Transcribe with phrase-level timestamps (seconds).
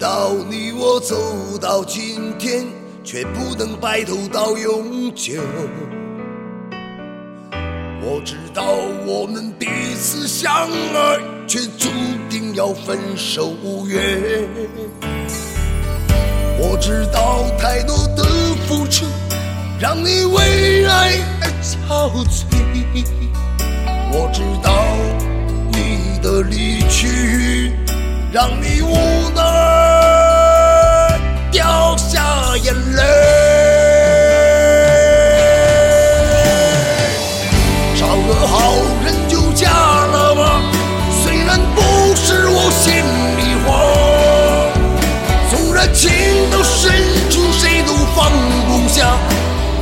[0.00, 1.14] 道你我走
[1.60, 2.64] 到今天，
[3.04, 5.42] 却不能白头到永久。
[8.02, 8.64] 我知道
[9.06, 9.66] 我们彼
[10.00, 10.50] 此相
[10.94, 11.90] 爱，却注
[12.30, 14.22] 定要分手无缘。
[16.58, 18.24] 我知道太多的
[18.66, 19.04] 付出，
[19.78, 22.46] 让你为爱而憔悴。
[24.12, 24.72] 我知道
[25.74, 27.74] 你的离去，
[28.32, 28.94] 让你无
[29.36, 29.69] 奈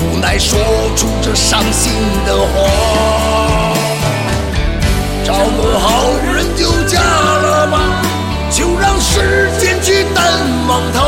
[0.00, 0.58] 无奈说
[0.96, 1.92] 出这伤心
[2.26, 2.46] 的话。
[5.24, 7.80] 找个好人就嫁了吧，
[8.50, 10.24] 就让时间去淡
[10.68, 11.02] 忘它。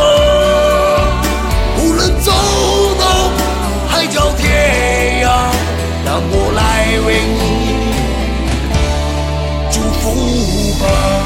[1.80, 2.32] 无论走
[2.98, 3.30] 到
[3.88, 5.28] 海角天涯，
[6.04, 7.38] 让我来为你
[9.70, 11.17] 祝福吧。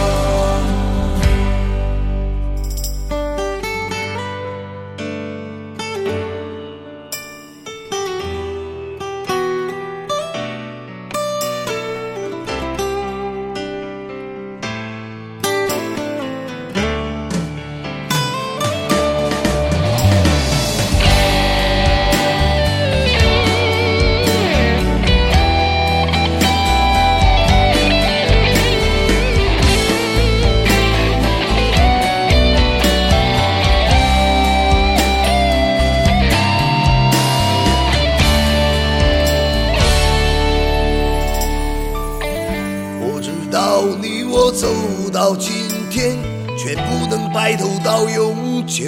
[44.45, 44.67] 我走
[45.13, 45.53] 到今
[45.89, 46.17] 天，
[46.59, 48.87] 却不能白头到永久。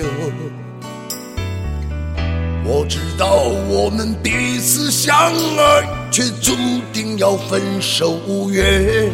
[2.65, 3.37] 我知道
[3.69, 6.57] 我们彼此相爱，却注
[6.93, 9.13] 定要分手无缘。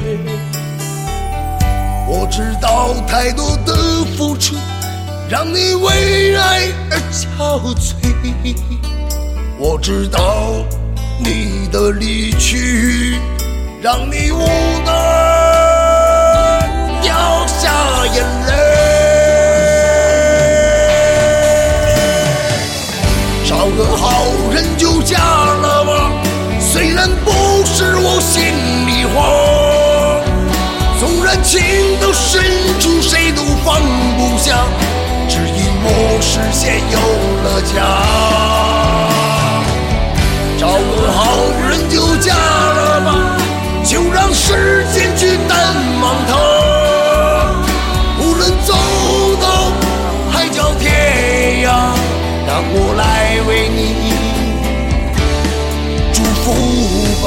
[2.08, 3.74] 我知道太多的
[4.16, 4.56] 付出，
[5.28, 8.56] 让你为爱而憔悴。
[9.58, 10.64] 我知道
[11.18, 13.18] 你的离去。
[13.82, 14.38] 让你无
[14.84, 15.39] 奈
[32.20, 32.42] 深
[32.78, 33.80] 处谁都放
[34.16, 34.64] 不下，
[35.28, 36.98] 只因我视线有
[37.44, 37.74] 了家。
[40.58, 41.18] 找个好
[41.68, 43.08] 人就嫁了吧。
[43.82, 46.36] 就让时间去淡忘它，
[48.20, 48.74] 无论走
[49.40, 49.72] 到
[50.30, 51.66] 海角天涯，
[52.46, 53.80] 让我来为你
[56.12, 56.52] 祝福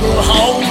[0.00, 0.67] 好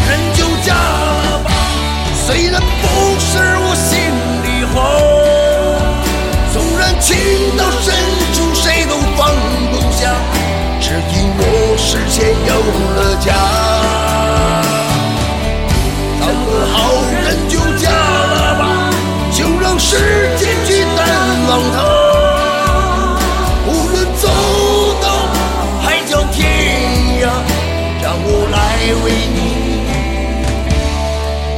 [28.77, 29.39] 来为你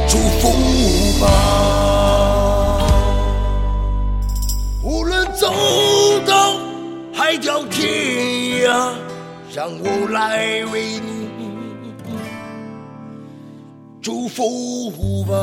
[0.08, 0.48] 祝福
[1.20, 1.26] 吧。
[4.82, 5.52] 无论走
[6.26, 6.56] 到
[7.12, 8.94] 海角天涯，
[9.54, 11.28] 让我来为你
[14.00, 15.36] 祝福吧。